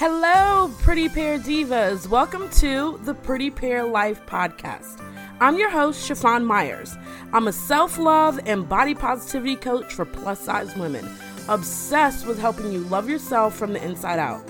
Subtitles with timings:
[0.00, 2.08] Hello, Pretty Pear Divas.
[2.08, 4.98] Welcome to the Pretty Pear Life podcast.
[5.40, 6.96] I'm your host, Chiffon Myers.
[7.34, 11.06] I'm a self love and body positivity coach for plus size women,
[11.50, 14.42] obsessed with helping you love yourself from the inside out.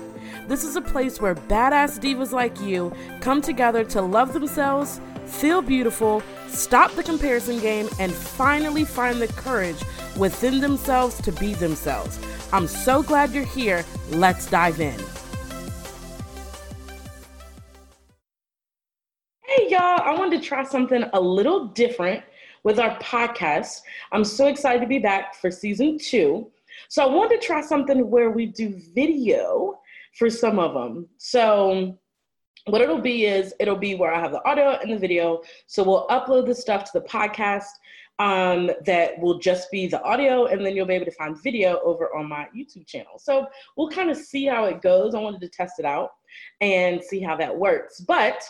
[0.47, 5.61] This is a place where badass divas like you come together to love themselves, feel
[5.61, 9.83] beautiful, stop the comparison game, and finally find the courage
[10.15, 12.19] within themselves to be themselves.
[12.53, 13.83] I'm so glad you're here.
[14.11, 14.97] Let's dive in.
[20.01, 22.23] I wanted to try something a little different
[22.63, 23.81] with our podcast.
[24.11, 26.51] I'm so excited to be back for season two.
[26.89, 29.79] So, I wanted to try something where we do video
[30.17, 31.07] for some of them.
[31.17, 31.97] So,
[32.65, 35.41] what it'll be is it'll be where I have the audio and the video.
[35.67, 37.69] So, we'll upload the stuff to the podcast
[38.19, 41.79] um, that will just be the audio, and then you'll be able to find video
[41.83, 43.17] over on my YouTube channel.
[43.17, 45.15] So, we'll kind of see how it goes.
[45.15, 46.11] I wanted to test it out
[46.61, 47.99] and see how that works.
[48.01, 48.43] But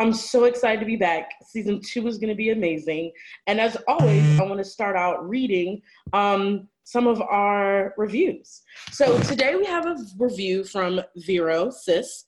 [0.00, 1.32] I'm so excited to be back.
[1.44, 3.10] Season two is going to be amazing.
[3.48, 8.62] And as always, I want to start out reading um, some of our reviews.
[8.92, 12.26] So today we have a review from Vero Sis,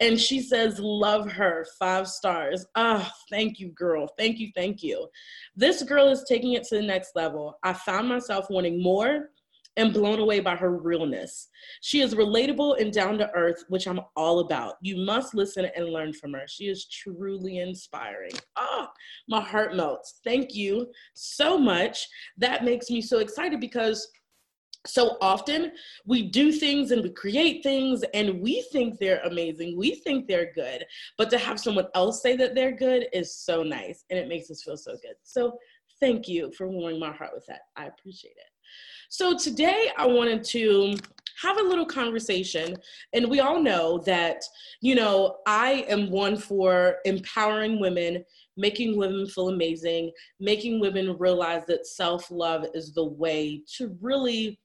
[0.00, 2.64] and she says, Love her, five stars.
[2.74, 4.08] Ah, oh, thank you, girl.
[4.16, 5.06] Thank you, thank you.
[5.54, 7.58] This girl is taking it to the next level.
[7.62, 9.28] I found myself wanting more
[9.76, 11.48] and blown away by her realness.
[11.80, 14.74] She is relatable and down to earth, which I'm all about.
[14.82, 16.44] You must listen and learn from her.
[16.48, 18.32] She is truly inspiring.
[18.56, 18.88] Oh,
[19.28, 20.20] my heart melts.
[20.24, 22.08] Thank you so much.
[22.36, 24.08] That makes me so excited because
[24.86, 25.72] so often
[26.06, 29.76] we do things and we create things and we think they're amazing.
[29.76, 30.84] We think they're good.
[31.18, 34.50] But to have someone else say that they're good is so nice and it makes
[34.50, 35.16] us feel so good.
[35.22, 35.58] So
[36.00, 37.60] thank you for warming my heart with that.
[37.76, 38.49] I appreciate it.
[39.08, 40.96] So today I wanted to
[41.40, 42.76] have a little conversation.
[43.12, 44.42] And we all know that,
[44.80, 48.24] you know, I am one for empowering women,
[48.56, 54.58] making women feel amazing, making women realize that self love is the way to really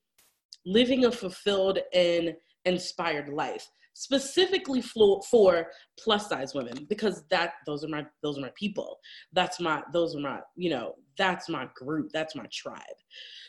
[0.65, 5.67] living a fulfilled and inspired life specifically for, for
[5.97, 8.99] plus size women because that those are my those are my people.
[9.33, 12.11] That's my those are my you know that's my group.
[12.13, 12.79] That's my tribe.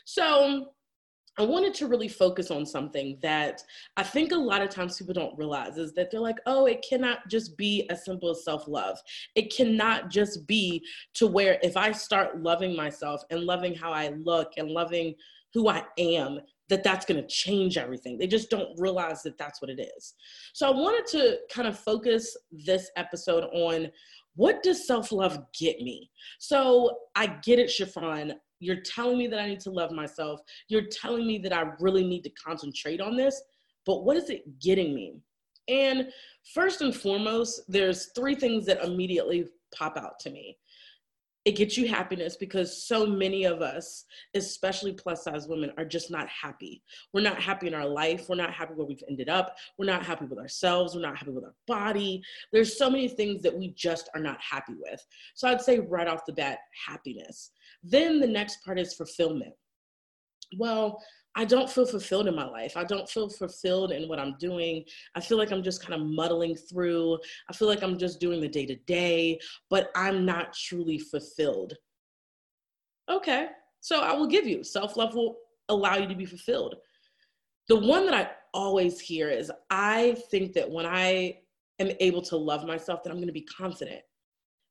[0.04, 0.68] So
[1.38, 3.60] I wanted to really focus on something that
[3.96, 6.84] I think a lot of times people don't realize is that they're like, oh, it
[6.88, 8.98] cannot just be as simple as self love.
[9.34, 10.82] It cannot just be
[11.14, 15.14] to where if I start loving myself and loving how I look and loving
[15.52, 18.18] who I am, that that's going to change everything.
[18.18, 20.14] They just don't realize that that's what it is.
[20.52, 23.90] So I wanted to kind of focus this episode on
[24.34, 26.10] what does self love get me?
[26.38, 28.34] So I get it, Chiffon.
[28.58, 30.40] You're telling me that I need to love myself.
[30.68, 33.40] You're telling me that I really need to concentrate on this.
[33.84, 35.20] But what is it getting me?
[35.68, 36.08] And
[36.54, 40.56] first and foremost, there's three things that immediately pop out to me
[41.46, 46.10] it gets you happiness because so many of us, especially plus size women, are just
[46.10, 46.82] not happy.
[47.12, 48.28] We're not happy in our life.
[48.28, 49.56] We're not happy where we've ended up.
[49.78, 50.96] We're not happy with ourselves.
[50.96, 52.20] We're not happy with our body.
[52.52, 55.06] There's so many things that we just are not happy with.
[55.36, 57.52] So I'd say right off the bat, happiness.
[57.80, 59.54] Then the next part is fulfillment.
[60.58, 61.00] Well,
[61.38, 62.78] I don't feel fulfilled in my life.
[62.78, 64.84] I don't feel fulfilled in what I'm doing.
[65.14, 67.18] I feel like I'm just kind of muddling through.
[67.50, 69.38] I feel like I'm just doing the day to day,
[69.68, 71.74] but I'm not truly fulfilled.
[73.10, 73.48] Okay,
[73.82, 75.36] so I will give you self love will
[75.68, 76.76] allow you to be fulfilled.
[77.68, 81.40] The one that I always hear is I think that when I
[81.78, 84.00] am able to love myself, that I'm going to be confident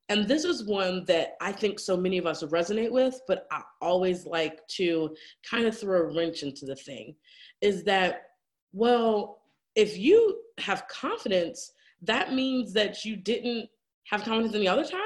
[0.09, 3.61] and this is one that I think so many of us resonate with, but I
[3.81, 5.16] always like to
[5.49, 7.16] kind of throw a wrench into the thing
[7.61, 8.23] is that,
[8.71, 9.41] well,
[9.75, 11.71] if you have confidence,
[12.03, 13.67] that means that you didn't
[14.05, 15.01] have confidence any other time.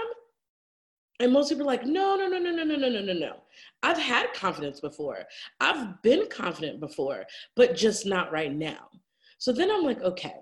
[1.21, 3.35] And most people are like, no, no, no, no, no, no, no, no, no, no.
[3.83, 5.19] I've had confidence before.
[5.59, 8.89] I've been confident before, but just not right now.
[9.37, 10.35] So then I'm like, okay,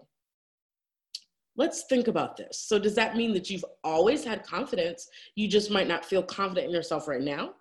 [1.58, 2.59] let's think about this.
[2.59, 5.09] So, does that mean that you've always had confidence?
[5.36, 7.54] You just might not feel confident in yourself right now?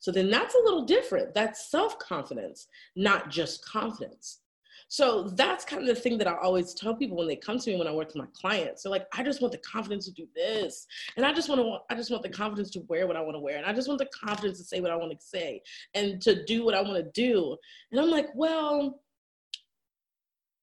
[0.00, 1.32] So, then that's a little different.
[1.34, 2.66] That's self confidence,
[2.96, 4.40] not just confidence.
[4.88, 7.70] So that's kind of the thing that I always tell people when they come to
[7.70, 8.82] me when I work with my clients.
[8.82, 10.86] They're like, I just want the confidence to do this,
[11.16, 13.34] and I just want to, I just want the confidence to wear what I want
[13.34, 15.62] to wear, and I just want the confidence to say what I want to say,
[15.94, 17.56] and to do what I want to do.
[17.90, 19.00] And I'm like, well,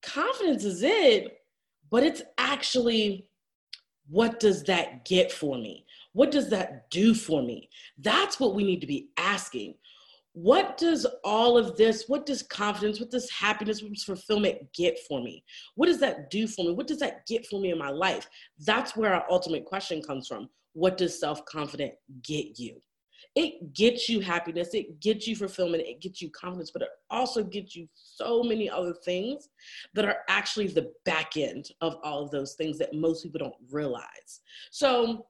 [0.02, 1.41] confidence is it,
[1.92, 3.28] but it's actually
[4.10, 5.86] what does that get for me?
[6.14, 7.70] What does that do for me?
[7.98, 9.76] That's what we need to be asking.
[10.34, 14.98] what does all of this, what does confidence, what does happiness, what does fulfillment get
[15.08, 15.44] for me?
[15.76, 16.74] What does that do for me?
[16.74, 18.28] What does that get for me in my life?
[18.60, 20.50] That's where our ultimate question comes from.
[20.74, 22.82] What does self confidence get you?
[23.36, 27.44] It gets you happiness, it gets you fulfillment, it gets you confidence, but it also
[27.44, 29.48] gets you so many other things
[29.94, 33.56] that are actually the back end of all of those things that most people don't
[33.72, 34.42] realize.
[34.72, 35.26] So,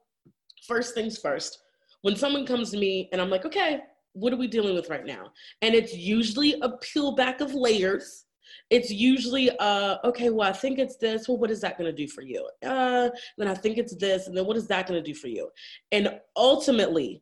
[0.67, 1.59] first things first,
[2.01, 3.81] when someone comes to me and I'm like, okay,
[4.13, 5.31] what are we dealing with right now?
[5.61, 8.25] And it's usually a peel back of layers.
[8.69, 11.27] It's usually, uh, okay, well, I think it's this.
[11.27, 12.49] Well, what is that going to do for you?
[12.65, 14.27] Uh, then I think it's this.
[14.27, 15.49] And then what is that going to do for you?
[15.91, 17.21] And ultimately,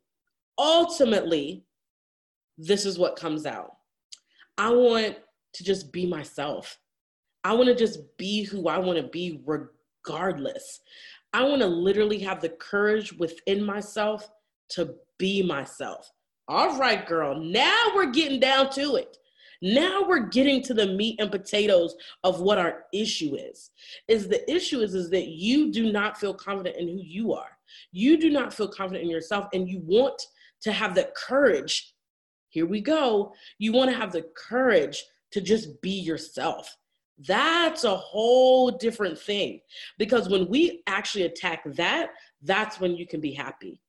[0.60, 1.64] ultimately,
[2.58, 3.76] this is what comes out.
[4.58, 5.16] I want
[5.54, 6.78] to just be myself.
[7.42, 10.80] I want to just be who I want to be regardless.
[11.32, 14.28] I want to literally have the courage within myself
[14.70, 16.12] to be myself.
[16.46, 19.16] All right, girl, now we're getting down to it.
[19.62, 23.70] Now we're getting to the meat and potatoes of what our issue is.
[24.08, 27.58] Is the issue is, is that you do not feel confident in who you are.
[27.92, 30.20] You do not feel confident in yourself and you want
[30.62, 31.94] to have the courage.
[32.48, 33.32] Here we go.
[33.58, 36.76] You want to have the courage to just be yourself.
[37.26, 39.60] That's a whole different thing
[39.98, 42.10] because when we actually attack that,
[42.42, 43.80] that's when you can be happy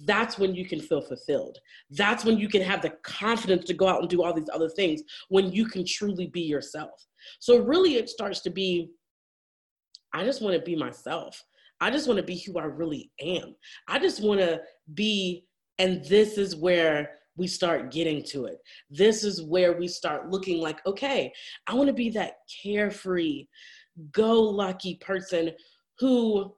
[0.00, 1.58] that's when you can feel fulfilled.
[1.90, 4.68] That's when you can have the confidence to go out and do all these other
[4.68, 7.06] things when you can truly be yourself.
[7.38, 8.90] So, really, it starts to be
[10.12, 11.44] I just want to be myself.
[11.80, 13.54] I just want to be who I really am.
[13.86, 14.60] I just want to
[14.94, 15.44] be,
[15.78, 18.58] and this is where we start getting to it.
[18.90, 21.32] This is where we start looking like, okay,
[21.66, 23.46] I want to be that carefree,
[24.12, 25.52] go lucky person
[26.00, 26.54] who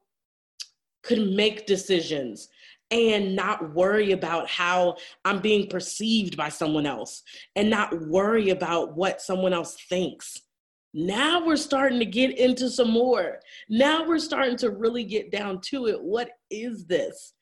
[1.02, 2.48] could make decisions
[2.90, 7.22] and not worry about how I'm being perceived by someone else
[7.54, 10.40] and not worry about what someone else thinks.
[10.92, 13.38] Now we're starting to get into some more.
[13.68, 16.02] Now we're starting to really get down to it.
[16.02, 17.34] What is this?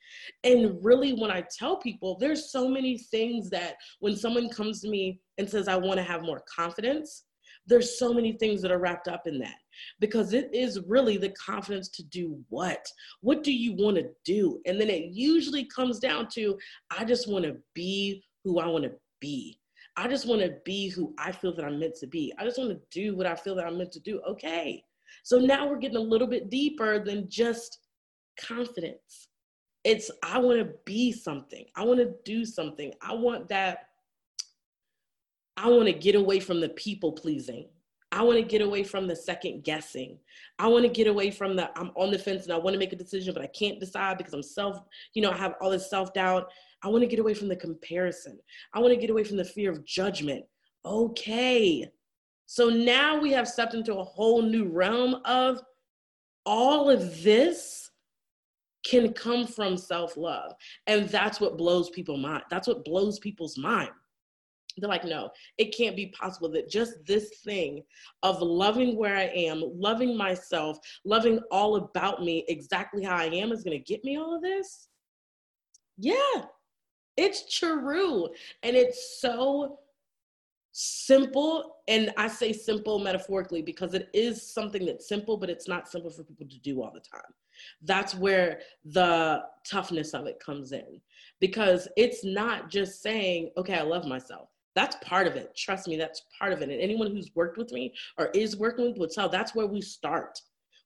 [0.45, 4.89] And really, when I tell people, there's so many things that when someone comes to
[4.89, 7.25] me and says, I want to have more confidence,
[7.69, 9.57] there's so many things that are wrapped up in that.
[10.01, 12.85] Because it is really the confidence to do what?
[13.21, 14.61] What do you want to do?
[14.67, 16.59] And then it usually comes down to
[16.91, 19.61] i just want to be who i want to be.
[19.97, 22.33] I just want to be who i feel that i'm meant to be.
[22.39, 24.21] I just want to do what i feel that i'm meant to do.
[24.29, 24.83] Okay.
[25.23, 27.81] So now we're getting a little bit deeper than just
[28.41, 29.29] confidence
[29.85, 33.89] it's i want to be something i want to do something i want that
[35.59, 37.69] I want to get away from the people pleasing.
[38.13, 40.19] I want to get away from the second guessing.
[40.59, 42.79] I want to get away from the I'm on the fence and I want to
[42.79, 44.81] make a decision, but I can't decide because I'm self,
[45.15, 46.49] you know, I have all this self doubt.
[46.83, 48.39] I want to get away from the comparison.
[48.73, 50.45] I want to get away from the fear of judgment.
[50.85, 51.87] Okay.
[52.47, 55.61] So now we have stepped into a whole new realm of
[56.47, 57.88] all of this
[58.88, 60.52] can come from self love.
[60.87, 62.44] And that's what blows people mind.
[62.50, 63.90] That's what blows people's mind
[64.81, 67.82] they're like, no, it can't be possible that just this thing
[68.23, 73.52] of loving where I am, loving myself, loving all about me exactly how I am
[73.52, 74.88] is going to get me all of this.
[75.96, 76.44] Yeah,
[77.17, 78.29] it's true.
[78.62, 79.81] And it's so
[80.73, 81.76] simple.
[81.88, 86.11] And I say simple metaphorically because it is something that's simple, but it's not simple
[86.11, 87.32] for people to do all the time.
[87.83, 91.00] That's where the toughness of it comes in
[91.41, 94.49] because it's not just saying, okay, I love myself
[94.79, 95.57] that's part of it.
[95.57, 96.71] Trust me, that's part of it.
[96.71, 99.81] And anyone who's worked with me or is working with will tell that's where we
[99.81, 100.38] start.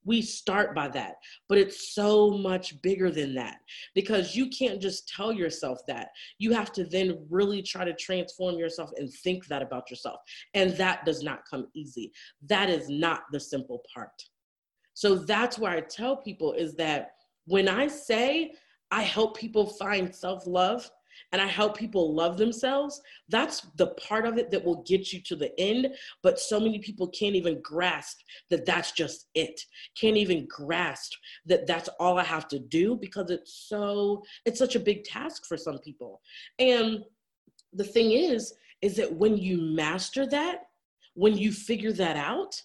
[0.05, 1.17] We start by that,
[1.49, 3.59] but it's so much bigger than that
[3.95, 6.09] because you can't just tell yourself that.
[6.38, 10.21] You have to then really try to transform yourself and think that about yourself.
[10.55, 12.12] And that does not come easy.
[12.49, 14.25] That is not the simple part.
[14.94, 17.12] So that's where I tell people is that
[17.46, 18.52] when I say
[18.90, 20.90] I help people find self love,
[21.32, 25.20] and I help people love themselves, that's the part of it that will get you
[25.22, 25.88] to the end.
[26.22, 28.20] But so many people can't even grasp
[28.50, 29.61] that that's just it.
[29.94, 31.12] Can't even grasp
[31.46, 35.46] that that's all I have to do because it's so, it's such a big task
[35.46, 36.20] for some people.
[36.58, 37.04] And
[37.72, 40.64] the thing is, is that when you master that,
[41.14, 42.61] when you figure that out,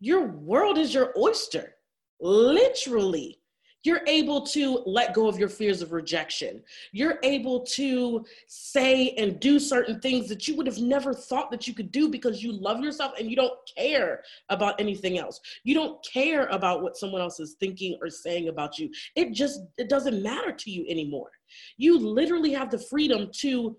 [0.00, 1.74] your world is your oyster,
[2.20, 3.40] literally
[3.86, 6.60] you're able to let go of your fears of rejection.
[6.90, 11.68] You're able to say and do certain things that you would have never thought that
[11.68, 15.40] you could do because you love yourself and you don't care about anything else.
[15.62, 18.90] You don't care about what someone else is thinking or saying about you.
[19.14, 21.30] It just it doesn't matter to you anymore.
[21.76, 23.76] You literally have the freedom to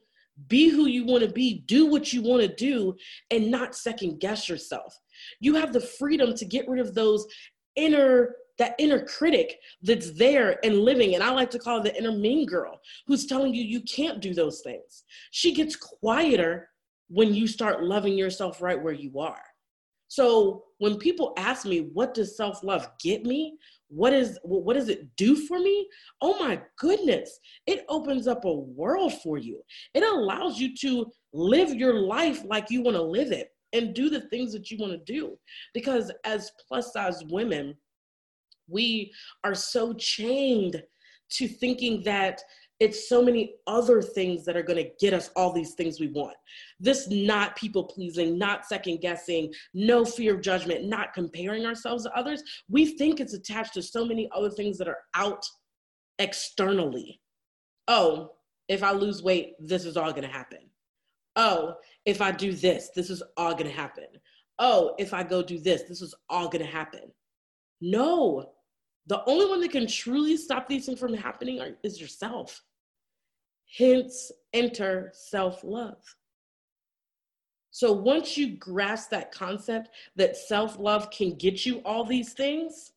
[0.48, 2.96] be who you want to be, do what you want to do,
[3.32, 4.98] and not second guess yourself.
[5.40, 7.26] You have the freedom to get rid of those
[7.76, 11.96] inner that inner critic that's there and living and i like to call it the
[11.96, 16.68] inner mean girl who's telling you you can't do those things she gets quieter
[17.08, 19.44] when you start loving yourself right where you are
[20.08, 23.58] so when people ask me, what does self love get me?
[23.90, 25.88] What is what does it do for me?
[26.22, 29.62] Oh my goodness, it opens up a world for you.
[29.94, 34.10] It allows you to live your life like you want to live it and do
[34.10, 35.38] the things that you want to do.
[35.74, 37.76] Because as plus size women,
[38.70, 39.12] we
[39.44, 40.82] are so chained
[41.32, 42.42] to thinking that
[42.80, 46.10] it's so many other things that are going to get us all these things we
[46.10, 46.36] want.
[46.80, 52.16] This not people pleasing, not second guessing, no fear of judgment, not comparing ourselves to
[52.16, 52.44] others.
[52.70, 55.44] We think it's attached to so many other things that are out
[56.20, 57.20] externally.
[57.88, 58.34] Oh,
[58.68, 60.70] if I lose weight, this is all going to happen.
[61.38, 61.76] Oh,
[62.06, 64.08] if I do this, this is all going to happen.
[64.60, 67.12] Oh, if I go do this, this is all going to happen.
[67.80, 68.54] No,
[69.06, 72.62] the only one that can truly stop these things from happening are, is yourself.
[73.78, 76.04] Hence, enter self love.
[77.70, 82.94] So once you grasp that concept that self love can get you all these things,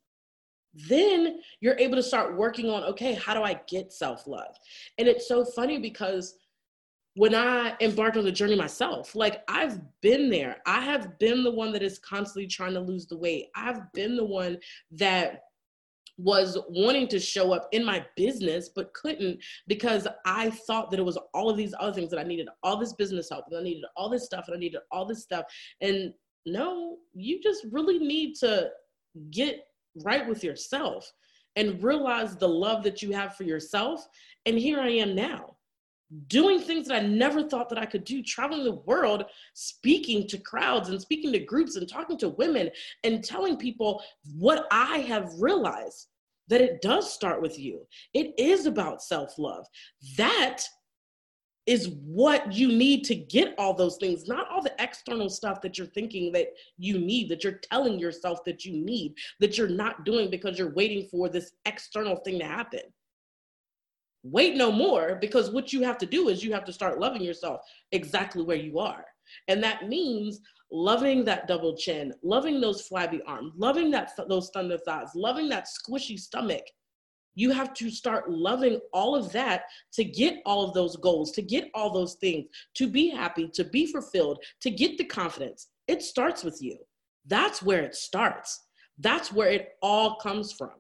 [0.73, 4.56] then you're able to start working on okay, how do I get self love?
[4.97, 6.37] And it's so funny because
[7.14, 10.58] when I embarked on the journey myself, like I've been there.
[10.66, 13.48] I have been the one that is constantly trying to lose the weight.
[13.56, 14.58] I've been the one
[14.92, 15.42] that
[16.16, 21.04] was wanting to show up in my business but couldn't because I thought that it
[21.04, 23.62] was all of these other things that I needed all this business help and I
[23.62, 25.46] needed all this stuff and I needed all this stuff
[25.80, 26.12] and
[26.44, 28.68] no you just really need to
[29.30, 29.66] get
[30.04, 31.10] right with yourself
[31.56, 34.06] and realize the love that you have for yourself
[34.44, 35.56] and here I am now
[36.26, 39.24] doing things that I never thought that I could do, traveling the world,
[39.54, 42.70] speaking to crowds and speaking to groups and talking to women
[43.04, 44.02] and telling people
[44.36, 46.08] what I have realized
[46.48, 47.86] that it does start with you.
[48.12, 49.66] It is about self love.
[50.16, 50.64] That
[51.66, 55.78] is what you need to get all those things, not all the external stuff that
[55.78, 56.48] you're thinking that
[56.78, 60.74] you need, that you're telling yourself that you need, that you're not doing because you're
[60.74, 62.80] waiting for this external thing to happen.
[64.22, 67.22] Wait no more because what you have to do is you have to start loving
[67.22, 67.60] yourself
[67.92, 69.04] exactly where you are.
[69.48, 74.78] And that means loving that double chin, loving those flabby arms, loving that those thunder
[74.78, 76.64] thighs, loving that squishy stomach.
[77.34, 79.62] You have to start loving all of that
[79.94, 83.64] to get all of those goals, to get all those things, to be happy, to
[83.64, 85.68] be fulfilled, to get the confidence.
[85.86, 86.76] It starts with you.
[87.26, 88.66] That's where it starts.
[88.98, 90.72] That's where it all comes from.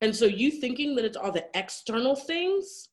[0.00, 2.88] And so you thinking that it's all the external things,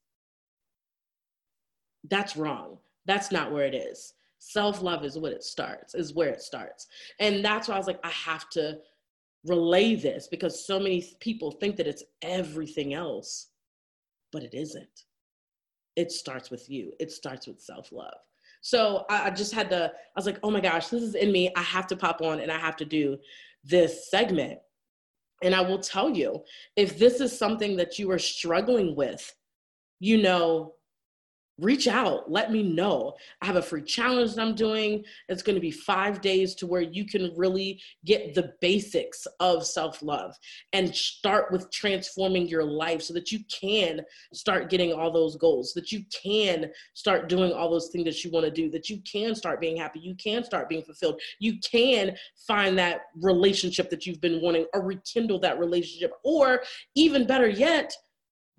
[2.10, 2.78] that's wrong.
[3.06, 4.14] That's not where it is
[4.46, 6.88] self love is what it starts, is where it starts.
[7.20, 8.78] And that's why I was like, I have to
[9.46, 13.48] relay this because so many people think that it's everything else,
[14.32, 15.06] but it isn't.
[15.96, 18.18] It starts with you, it starts with self love.
[18.62, 21.32] So I, I just had to, I was like, oh my gosh, this is in
[21.32, 21.52] me.
[21.56, 23.18] I have to pop on and I have to do
[23.64, 24.60] this segment.
[25.44, 26.44] And I will tell you,
[26.76, 29.34] if this is something that you are struggling with,
[30.00, 30.75] you know,
[31.60, 33.14] reach out let me know.
[33.42, 35.04] I have a free challenge that i'm doing.
[35.30, 39.66] It's going to be five days to where you can really get the basics of
[39.66, 40.36] self-love
[40.74, 44.02] and start with transforming your life so that you can
[44.34, 48.32] start getting all those goals that you can start doing all those things that you
[48.32, 51.20] want to do that you can start being happy you can start being fulfilled.
[51.40, 52.16] You can
[52.48, 56.62] find that relationship that you've been wanting or rekindle that relationship or
[56.96, 57.94] even better yet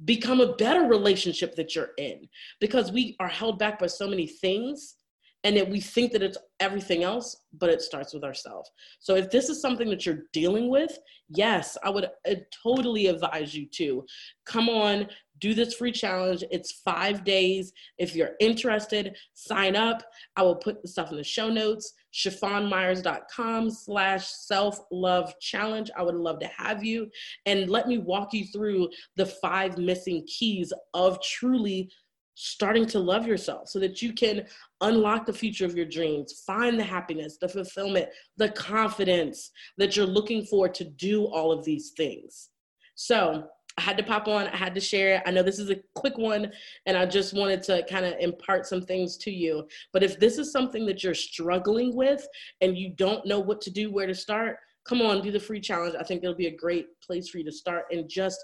[0.05, 2.29] become a better relationship that you're in.
[2.61, 4.97] Because we are held back by so many things
[5.45, 8.71] and that we think that it's everything else but it starts with ourselves.
[8.99, 10.99] So if this is something that you're dealing with
[11.29, 14.05] yes i would uh, totally advise you to
[14.45, 15.09] come on
[15.41, 16.45] do this free challenge.
[16.51, 17.73] It's five days.
[17.99, 20.03] If you're interested sign up.
[20.37, 25.91] I will put the stuff in the show notes chiffonmyers.com slash self-love challenge.
[25.97, 27.11] I would love to have you
[27.45, 31.91] and let me walk you through the five missing keys of truly
[32.35, 34.47] starting to love yourself so that you can
[34.83, 40.07] unlock the future of your dreams, find the happiness, the fulfillment, the confidence that you're
[40.07, 42.51] looking for to do all of these things.
[42.95, 45.23] So I had to pop on, I had to share it.
[45.27, 46.51] I know this is a quick one,
[46.87, 49.67] and I just wanted to kind of impart some things to you.
[49.93, 52.27] But if this is something that you're struggling with
[52.63, 54.57] and you don't know what to do, where to start,
[54.87, 55.95] come on, do the free challenge.
[55.99, 58.39] I think it'll be a great place for you to start and just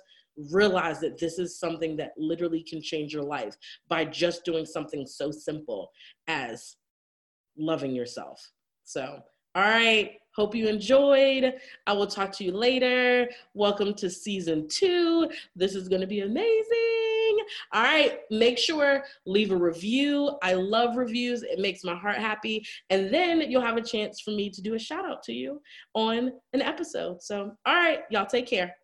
[0.51, 3.57] realize that this is something that literally can change your life
[3.89, 5.91] by just doing something so simple
[6.27, 6.77] as
[7.57, 8.41] loving yourself.
[8.85, 9.19] So,
[9.55, 10.13] all right.
[10.35, 11.53] Hope you enjoyed.
[11.87, 13.29] I will talk to you later.
[13.53, 15.29] Welcome to season two.
[15.55, 17.39] This is going to be amazing.
[17.73, 18.21] All right.
[18.31, 20.39] Make sure leave a review.
[20.43, 21.43] I love reviews.
[21.43, 22.67] It makes my heart happy.
[22.89, 25.61] And then you'll have a chance for me to do a shout out to you
[25.93, 27.23] on an episode.
[27.23, 28.75] So, all right, y'all take care.